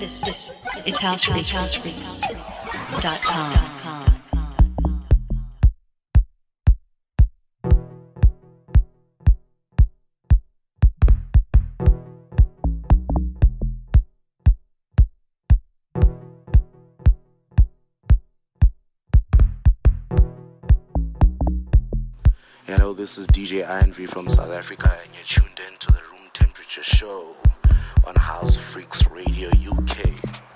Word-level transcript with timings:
this 0.00 0.50
is 0.86 0.98
House 0.98 1.24
Freaks. 1.24 2.20
Dot 3.00 3.20
com. 3.20 3.52
Hello, 22.64 22.94
this 22.94 23.18
is 23.18 23.26
DJ 23.26 23.68
Envy 23.68 24.06
from 24.06 24.30
South 24.30 24.50
Africa, 24.50 24.98
and 25.04 25.14
you're 25.14 25.24
tuned 25.24 25.60
in 25.68 25.76
to 25.78 25.92
the 25.92 26.00
Room 26.10 26.30
Temperature 26.32 26.82
Show 26.82 27.36
on 28.06 28.14
House 28.14 28.56
Freaks 28.56 29.06
Radio 29.08 29.48
UK. 29.48 30.49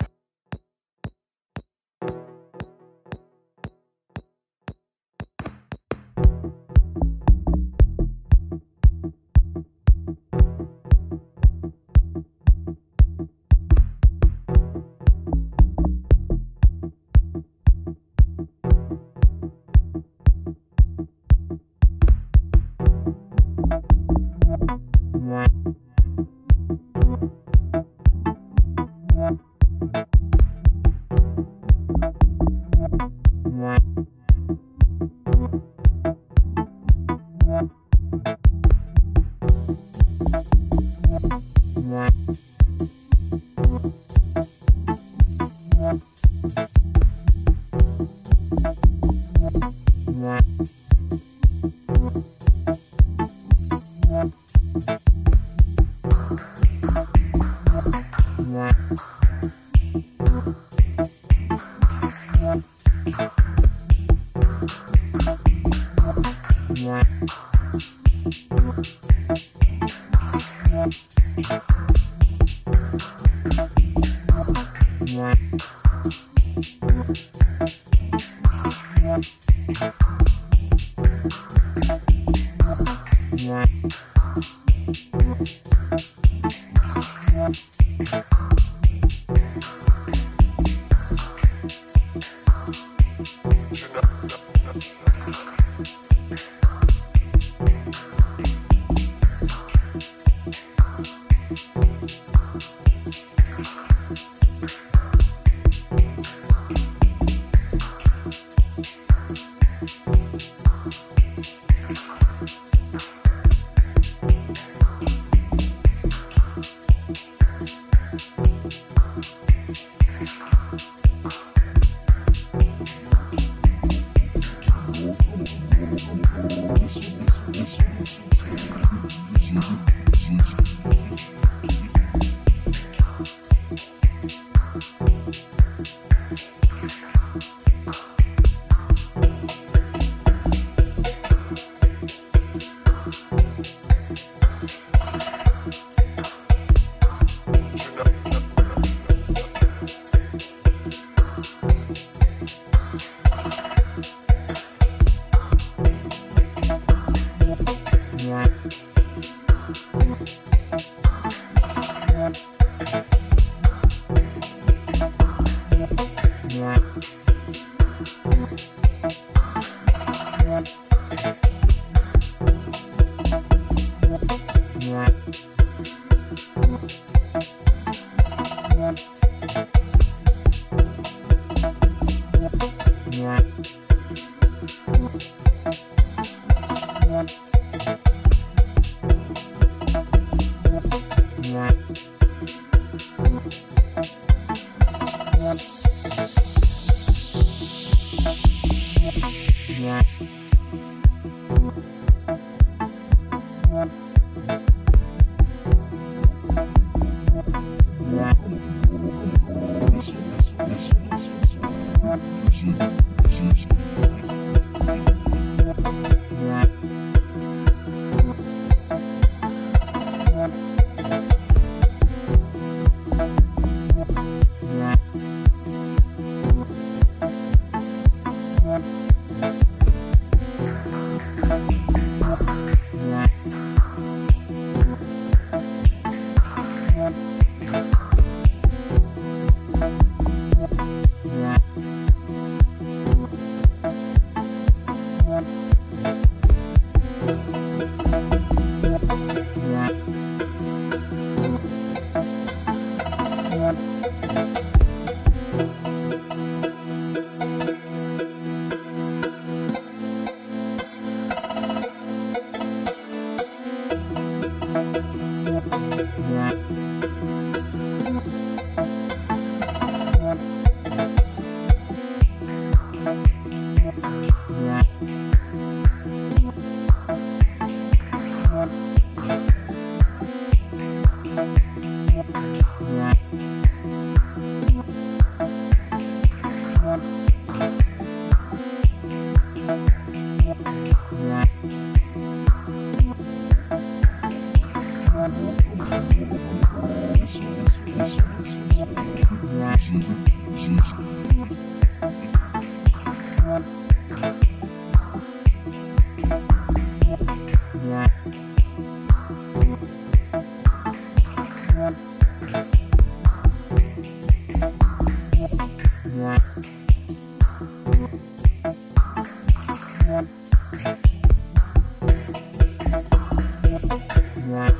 Thank 320.07 320.29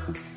you. 0.09 0.34